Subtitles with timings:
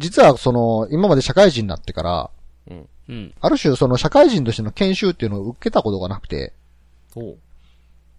[0.00, 2.30] 実はその、今まで社会人になってから、
[3.08, 3.34] うん。
[3.40, 6.52] ある種その社会人としての研修っていうのを受けたことがなくて、
[7.14, 7.38] おう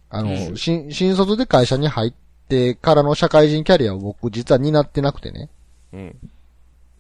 [0.10, 2.13] あの、研新、新卒で会社に入っ
[2.49, 5.49] てからの社会人キャリアを僕実は担ってなくてね。
[5.94, 6.15] うん。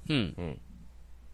[0.09, 0.59] うん。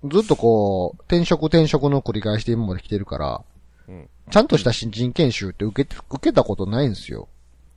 [0.05, 3.41] ずっとこう、転職転職の繰り返しで今まで来てるから、
[3.87, 7.29] うんちゃんとした新人研修って受けて、受けたことないんですよ。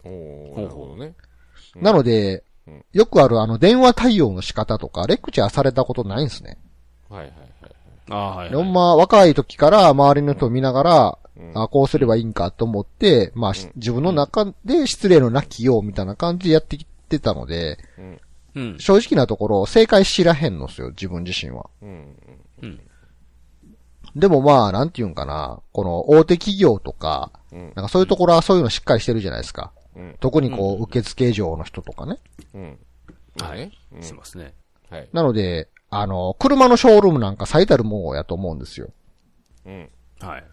[0.02, 1.14] おーなるほどね。
[1.77, 2.43] うんなのでうん、
[2.92, 6.58] よくあるあの電話対応の仕方とか、レクチャーされたことないんですね。
[7.08, 7.30] はいはい
[7.62, 7.72] はい。
[8.11, 8.64] ああ、はい、ではい。
[8.64, 17.79] ほんま若い時から周りの人を見ながら、うんあこうすればいいんかと思って、まあ、し自分の中で失礼のなきようみたいな感じでやってきてたので、
[18.54, 18.79] うん。
[18.79, 21.71] 正直なところ正解知らへんのですよ、自分自身は。
[21.80, 22.16] うん。
[22.63, 22.80] うん。
[24.16, 27.72] でもまあ、なんていうんかな、この大手企業とか、うん。
[27.74, 29.72] なんかそういうところはそういうのしっかりしてるじゃないですか。
[29.96, 30.17] うん。
[30.21, 32.19] 特にこうんう、受付嬢の人とかね。
[32.55, 32.78] うん。
[33.41, 33.70] はい。
[33.92, 34.55] うんしますね。
[34.91, 35.08] はい。
[35.12, 38.91] なので、あの、車のショールームなんか最たるもんやと思うんですよ。
[39.66, 39.88] うん。
[40.20, 40.44] はい。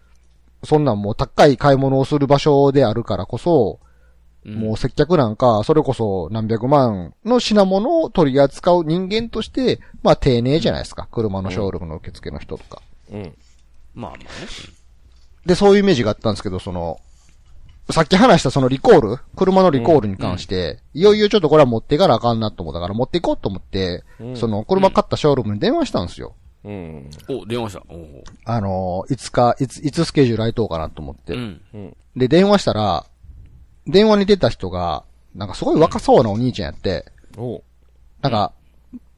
[0.64, 3.88] そんなんもう高い買い物をする場所であるからこそ、うん
[4.54, 11.06] もう接客なんか、それこそ何百万の品物を取り扱う人間として、まあ丁寧じゃないですか。
[11.10, 12.80] 車のショールームの受付の人とか。
[13.10, 13.34] うん。
[13.94, 14.24] まあまあね。
[15.44, 17.00] で、そういうイメージがあったんですけど、その、
[17.90, 26.34] さっき話したそのリコール車のリコールに関して、いよいよちょっとこれは持っていかなあかんなと思ったから持っていこうと思って、うんその車買ったショールームに電話したんですよ。
[26.64, 27.10] うん。
[27.28, 27.82] お、電話した。
[28.44, 31.32] あのーいつか、いつ、いつスケジュール空いとうかなと思って。
[31.32, 31.60] うん。
[31.72, 31.96] うん。
[32.16, 33.06] で、電話したら、
[33.86, 37.62] 電話に出た人が、なんかすごい若そうなお兄ちゃんやって、おう。
[38.20, 38.52] なんか、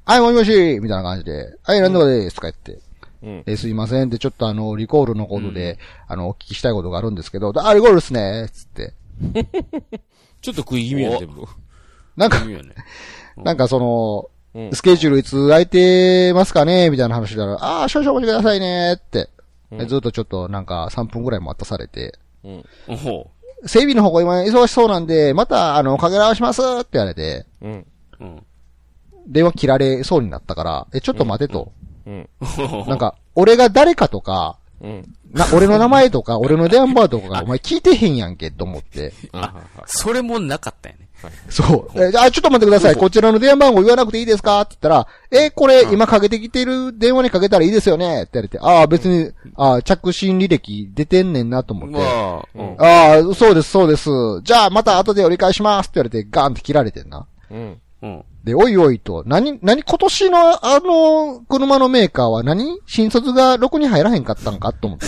[0.04, 2.78] はい、もしもしみたいな感じで、はい、なんとかですとか言って、
[3.22, 3.42] うん。
[3.46, 8.94] えーすいませんで、ちょっとあの、リコールのことで、あの、お聞きしたいことがあるんですけど、あ、リコールっすねつって。
[10.40, 11.44] ちょっと食い気味やん、全部。
[12.16, 12.74] なんか、いいよね。
[13.36, 16.91] なんかその、うんスケジュールいつ空いてますかね？
[16.91, 19.28] みたいな話したら、ああ、少々お待ちくださいねって、
[19.70, 22.64] うんずっとちょっとなんか3分ぐらい待たされて、うん。
[23.66, 27.87] 整備の方が今忙しそうなんで、またあの、かけ直しますって言われて、うん。
[28.19, 28.42] うん。
[29.28, 31.70] 電話切られそうになったから、え、ちょっと待てと。
[32.10, 32.88] うん。
[32.88, 35.15] なんか、俺が誰かとか、うん。
[35.32, 39.12] な、俺の名前とか、俺の電話番号とか、お前聞いてへんやんけ、と思って。
[39.32, 39.54] あ、
[39.87, 41.06] それもなかったよね。
[41.50, 42.03] そう。
[42.03, 42.97] え、じゃあ、ちょっと待ってください。
[42.97, 44.62] こちらの電話番号言わなくていいですか？
[44.62, 48.22] って言ったら、え、これ、今かけてきてる電話にかけたらいいですよね？
[48.22, 51.97] って言われて、ああ、別に、ああ、着信履歴出てんねんなと思って。
[51.97, 52.76] まあ、うん。
[52.82, 54.09] ああ、そうです、そうです。
[54.44, 57.26] じゃあ、また後で折り返しますって言われて、ガーンって切られてんな。
[57.50, 57.81] うん。
[58.03, 58.25] うん。
[58.44, 62.78] で、おいおいと、何、何今年のあの、車のメーカーは何？
[62.87, 65.06] 新卒がろくに入らへんかったんかと思って。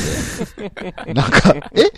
[1.15, 1.91] なんか、え？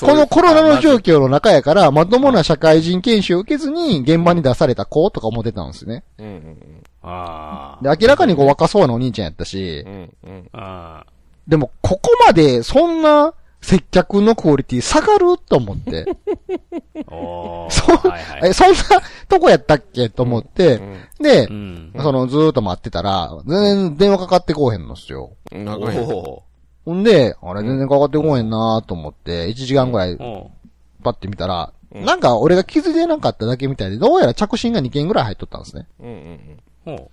[0.00, 6.02] このコロナの状況の中やから、まともな社会人研修を受けずに現場に出された子とか思ってたんですね。
[6.18, 6.26] うん。
[6.26, 6.82] うん。
[7.02, 7.82] ああ。
[7.96, 10.12] で、明らかにこう若そうなお兄ちゃんやったしう、ん。
[10.24, 10.48] うん。
[10.52, 11.06] あ
[11.46, 16.04] でもここまでそんな接客のクオリティ下がると思って。
[17.08, 18.50] そうはいはい。
[18.50, 18.76] え、そんな
[19.28, 20.08] とこやったっけ？
[20.10, 20.80] と思って、
[21.20, 21.92] でう、ん。
[21.96, 23.58] そのずーっと待ってたら、全
[23.90, 25.30] 然電話かかってこうへんのっすよ。
[25.52, 25.64] うん。
[25.64, 25.98] 長い。
[26.00, 26.42] お
[26.84, 30.16] ほんで、あれ全然かかってこうへんなと思って、1時間ぐらい
[31.04, 35.86] パッて見たら、うんなんか俺が気づいてなかっただけみたいで、どうやら着信が2件ぐらい入っとったんですね。
[36.00, 36.58] うん。
[36.86, 37.08] うん。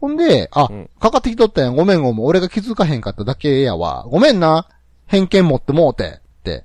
[0.00, 4.06] ほんで、あ、うんかかってきとったやん、ごめんごめん、俺が気づかへんかっただけやわ。
[4.10, 4.66] ごめんな、
[5.08, 6.64] 偏見持ってもうて、って。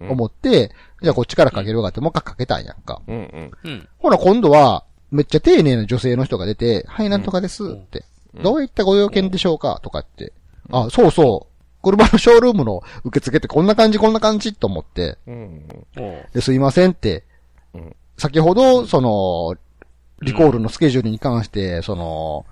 [0.00, 0.70] 思って、
[1.02, 3.00] じゃあこっちからかけるわって、もう一回かけたんやんか。
[3.08, 3.16] うん。
[3.16, 3.50] うん。
[3.64, 3.88] うん。
[3.98, 8.04] ほら今度は、めっちゃ丁寧な女性の人が出て、はい、なんとかです、って。
[8.42, 10.32] どういったご用件でしょうかとかって。
[10.70, 11.82] あ、そうそう。
[11.82, 15.18] 車のショールームの受付ってこんな感じ、こんな感じと思って、
[16.32, 17.24] ですいませんって
[17.74, 19.56] うん、先ほど、その、
[20.22, 22.46] リコールのスケジュールに関して、その、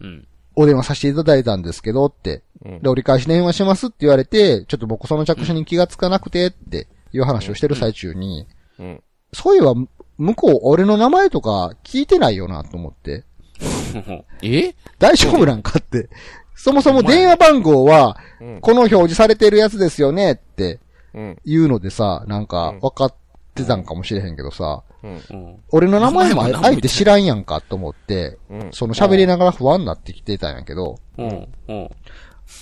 [0.00, 0.26] うん。
[0.60, 2.82] お電話させていただいたんですけどって、うん。
[2.82, 8.46] で、折り返し電話しますって言われて、ちょっと僕その着信に気がつかなくてっていう話をしてる最中に、
[8.78, 9.02] うん。
[9.32, 9.74] そういえば、
[10.18, 13.24] 向こう俺の名前とか聞いてないよなと思って、
[14.42, 14.74] え？
[14.98, 16.10] 大丈夫なんかって、
[16.54, 18.60] そもそも電話番号は、うん。
[18.60, 20.78] この表示されてるやつですよねって
[21.14, 21.38] うん。
[21.44, 22.80] いうのでさ、なんかうん。
[22.80, 23.14] 分かっ
[23.54, 25.22] てたんかもしれへんけどさ、うん。
[25.30, 25.56] うん。
[25.70, 28.68] 俺の名前も名前も相手知らんやんかと思って、うん。
[28.72, 31.48] その喋りながら不安になってきてたんやけど、うん。
[31.68, 31.90] うん。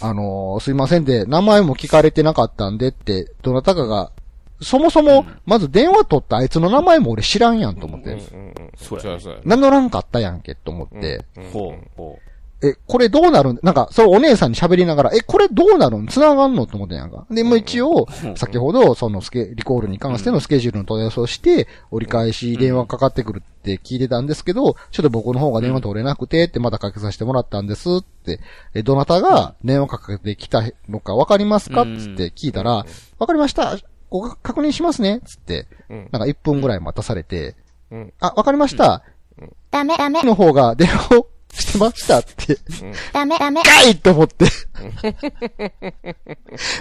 [0.01, 4.13] あのーすいませんで、名前も聞かれてなかったんでって、どなたかが、
[4.61, 8.19] そもそも、まず電話取ったあいつの名前も俺知らんやんと思って。
[8.77, 9.19] そうや。
[9.45, 12.19] 名乗らんかったやんけと思って、うんほう。
[12.61, 13.61] ほえ、これどうなるん？
[13.63, 16.07] なんか、それお姉さんに喋りながら、え、これどうなるん？
[16.09, 16.67] 繋がんの？
[16.67, 17.27] と思ってんやんか。
[17.31, 18.07] で、もう一応、
[18.37, 28.41] 先ほど、そのスケ、リコールに関してのスケジュールの問い合わせをして、折り返し電話かかってくるって聞いてたんですけど、ちょっと僕の方が電話取れなくて、ってまたかけさせてもらったんですって、
[28.75, 31.85] え、どなたが電話かけてきたのかわかりますか？
[31.85, 32.85] つって聞いたら、
[33.19, 33.77] わかりました。
[34.11, 35.21] ご確認しますね。
[35.25, 36.09] つって、うん。
[36.11, 37.55] なんか1分ぐらい待たされて、
[37.91, 38.13] うん。
[38.21, 39.05] あ、わかりました。
[39.71, 39.97] ダメ。
[39.97, 40.23] ダメ。
[40.23, 42.59] の方が電話をしてましたって、
[43.13, 43.63] ダメダメ。
[43.63, 44.47] かいと思って、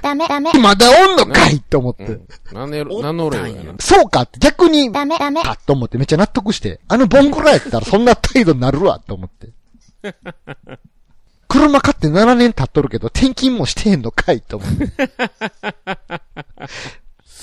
[0.01, 0.51] ダメダメ。
[0.53, 2.27] まだおんのかいと思って、うん。
[2.53, 3.39] なんで、なんの俺
[3.79, 4.39] そうかって。
[4.39, 5.41] 逆に、ダメダメ。
[5.41, 9.49] あと思ってめっちゃ納得して、あのボンクラやったらそんな態度になるわと思って。
[11.47, 15.11] 車買って7年経っとるけど、転勤もしてへんのかいと思って。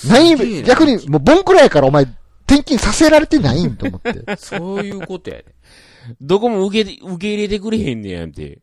[0.07, 2.03] 何、逆に、もうボンクラやからお前、
[2.47, 4.37] 転勤させられてないんと思って。
[4.37, 5.45] そういうことやで。
[6.21, 8.59] どこも受け、受け入れてくれへんねやんて。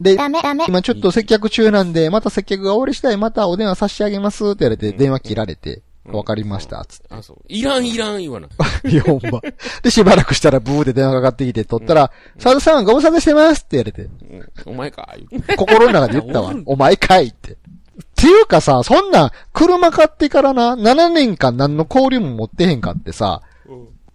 [0.00, 7.06] で、ダメダメ今ちょっと接客中なんで、また接客が終わり次第またお電話差し上げますって言われて、電話切られて、わかりました、つって。
[7.10, 7.36] あ、そう。
[7.46, 8.48] いらんいらん言わな。
[8.84, 9.40] いや、ほんま。
[9.82, 16.52] で、しばらくしたらブーで電話かかってきて、取ったら、サルさんご無沙汰してますって言われて、うんお前か、言うて心の中で言ったわ。
[16.66, 17.52] お前かいって。
[17.52, 17.56] っ
[18.16, 23.42] ていうかさ、そんな、車買ってからな、7年間何の交流も持ってへんかってさ、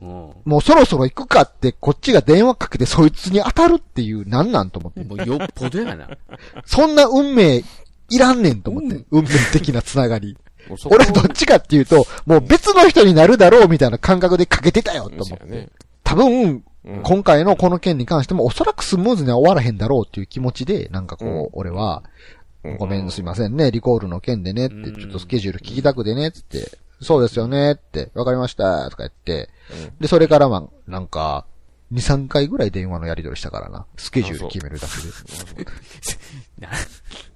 [0.02, 0.32] うん。
[0.46, 5.04] もうそろそろ行くかって、こっちが電話かけてそいつに当たるっていう、なんなんと思って。
[5.04, 6.10] もうよっぽどやな。
[6.66, 7.64] そんな運命、
[8.10, 9.06] いらんねんと思って。
[9.12, 10.38] 運命的なつながり。
[10.86, 15.70] 俺どっちかっていうと、もう別の人になるだろうみたいな感覚でかけてたよと思って。
[16.04, 16.64] 多分、うん
[17.04, 22.04] 今回のこの件に関してもおそらくスムーズには終わらへんだろうっていう気持ちで、なんかこう、うん俺は、
[22.64, 29.50] うんごめん、すいませんね、リコールの件でねって、うんちょっとスケジュール聞きたくてね、つって、そうですよねって、わかりました、とか言って、
[30.00, 31.46] で、それからまあ、なんか、
[31.94, 33.86] 2、3回ぐらい電話のやり取りしたからな。
[33.96, 35.70] スケジュール決めるだけで。
[36.60, 36.70] な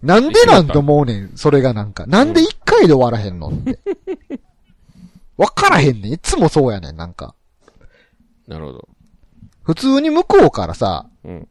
[0.19, 2.05] なんでなんと思うねん、それがなんか。
[2.05, 3.79] なんで1回で終わらへんのって。
[5.37, 6.13] わからへんねん。
[6.13, 7.33] いつもそうやねん、なんか。
[8.47, 8.89] なるほど。
[9.63, 11.47] 普通に向こうからさ、うん。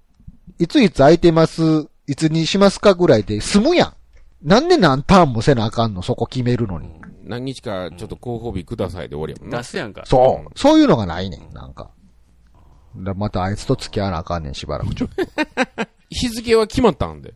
[0.58, 3.94] いついつ空いてます、いつにしますかぐらいで済むやん。
[4.42, 7.00] なんで何ターンもせなあかんのそこ決めるのに。
[7.25, 9.64] 何日かちょっと広報日くださいで終わりやもんな出。
[9.64, 10.02] すやんか。
[10.06, 10.58] そう。
[10.58, 11.90] そういうのがないねん、なんか。
[12.96, 15.25] だまたあいつと付き合わなあかんねん、しばらくちょっと。
[16.11, 17.34] 日付は決まったんで。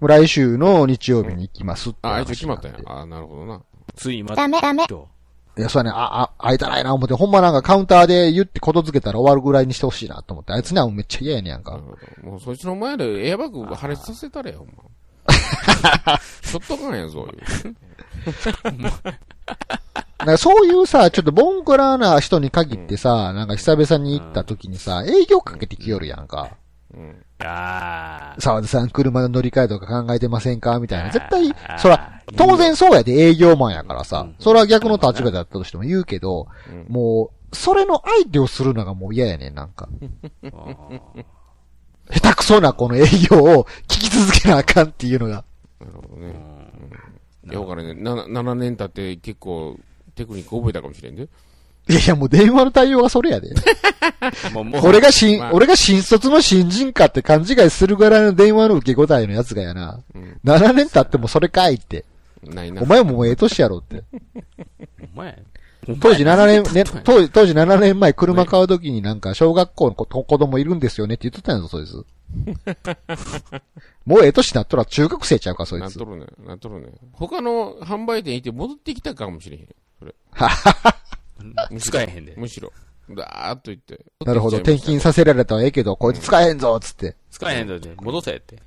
[0.00, 3.62] もう来週の日曜日に行きますってあ、あ話いつ決まったんやあ、なるほどな。
[3.96, 5.08] ついにまダメダメと。
[5.56, 11.80] いや、そうやね、あ、あ、会いたないな思って、ほんまなんかカウンターで言ってことづけたら終わるぐらいにしてほしいなと思って、あいつにはめっちゃ嫌やねんやんか。
[12.22, 14.84] もうそいつの前でエアバッグ破裂させたれよ、ほんま。
[16.44, 17.76] しょっとかんやぞ、いう。
[20.18, 26.50] なんかそういうさ、ちょっとボンクラな人に限ってさ、なんか久々に行った時にさ、営業かけてきよるやんか。
[26.94, 27.24] うん。
[27.40, 28.40] ああ。
[28.40, 28.88] 沢田さん。
[28.90, 30.60] 車の乗り換えとか考えてません。
[30.60, 31.10] かみたいな。
[31.10, 36.48] 絶対、そら、当然そうやで営業マンやからさ、それは逆の立場だったとしても言うけど、
[36.88, 39.68] もう、それの相手をするのがもう嫌やねん、なん。
[39.68, 39.88] か。
[42.10, 44.88] 下手くそなこの営業を聞き続けなあかん。
[44.88, 45.44] っていうのが。
[45.80, 46.34] なるほどね。
[47.44, 49.78] いや、だからね、な7年経って結構
[50.14, 51.28] テクニック覚えたかもしれんで。
[51.88, 53.48] いやいや、もう電話の対応がそれやで。
[54.52, 60.00] もう、もう、俺が新、まあ俺が新卒の新人かって勘違いするぐらいの電話の受け答えのやつがやな。
[60.14, 60.38] うん。
[60.44, 62.04] 7年経ってもそれかいって。
[62.44, 62.82] ないな。
[62.82, 64.04] お前ももうええ年やろって。
[65.14, 65.42] お前。
[66.00, 72.04] 当時7年、ね、当 当時、当時7年前車買うときになんか小学校の子子供いるんですよねって言ってたんやぞ、そいつ。
[74.04, 76.04] もうええ年なっとら中学生ちゃうか、そいつなっと。
[76.04, 76.26] るね。
[76.46, 76.88] なっとるね。
[77.12, 79.68] 他の販売店行って戻ってきたかもしれへん。
[79.98, 80.14] それ。
[81.70, 82.34] むしろ使えへんで。
[82.36, 82.72] むしろ。
[83.10, 84.04] だーっと言って。
[84.24, 87.16] なるほど、転勤させられたらええけど、こいつ使えへんぞ、つって。
[87.30, 87.94] 使えへんだって。
[87.96, 88.58] 戻せって。